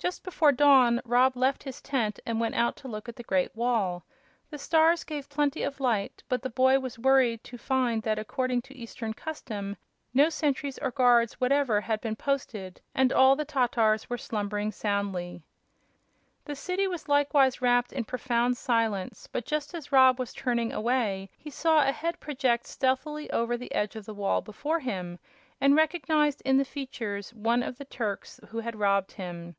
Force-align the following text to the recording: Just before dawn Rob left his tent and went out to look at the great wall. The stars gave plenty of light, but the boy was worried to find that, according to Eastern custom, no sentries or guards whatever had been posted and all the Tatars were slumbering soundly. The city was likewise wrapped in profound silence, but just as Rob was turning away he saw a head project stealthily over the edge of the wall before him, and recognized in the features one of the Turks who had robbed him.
Just 0.00 0.22
before 0.22 0.52
dawn 0.52 1.00
Rob 1.04 1.36
left 1.36 1.64
his 1.64 1.82
tent 1.82 2.20
and 2.24 2.38
went 2.38 2.54
out 2.54 2.76
to 2.76 2.88
look 2.88 3.08
at 3.08 3.16
the 3.16 3.24
great 3.24 3.54
wall. 3.56 4.04
The 4.48 4.56
stars 4.56 5.02
gave 5.02 5.28
plenty 5.28 5.64
of 5.64 5.80
light, 5.80 6.22
but 6.28 6.40
the 6.40 6.48
boy 6.50 6.78
was 6.78 7.00
worried 7.00 7.42
to 7.42 7.58
find 7.58 8.00
that, 8.04 8.16
according 8.16 8.62
to 8.62 8.76
Eastern 8.76 9.12
custom, 9.12 9.76
no 10.14 10.28
sentries 10.28 10.78
or 10.78 10.92
guards 10.92 11.40
whatever 11.40 11.80
had 11.80 12.00
been 12.00 12.14
posted 12.14 12.80
and 12.94 13.12
all 13.12 13.34
the 13.34 13.44
Tatars 13.44 14.08
were 14.08 14.16
slumbering 14.16 14.70
soundly. 14.70 15.42
The 16.44 16.54
city 16.54 16.86
was 16.86 17.08
likewise 17.08 17.60
wrapped 17.60 17.92
in 17.92 18.04
profound 18.04 18.56
silence, 18.56 19.26
but 19.32 19.44
just 19.46 19.74
as 19.74 19.90
Rob 19.90 20.20
was 20.20 20.32
turning 20.32 20.72
away 20.72 21.28
he 21.36 21.50
saw 21.50 21.80
a 21.82 21.90
head 21.90 22.20
project 22.20 22.68
stealthily 22.68 23.28
over 23.32 23.56
the 23.56 23.74
edge 23.74 23.96
of 23.96 24.06
the 24.06 24.14
wall 24.14 24.42
before 24.42 24.78
him, 24.78 25.18
and 25.60 25.74
recognized 25.74 26.40
in 26.44 26.56
the 26.56 26.64
features 26.64 27.34
one 27.34 27.64
of 27.64 27.78
the 27.78 27.84
Turks 27.84 28.38
who 28.50 28.60
had 28.60 28.76
robbed 28.76 29.10
him. 29.10 29.56